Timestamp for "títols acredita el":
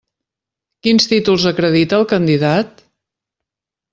1.11-2.07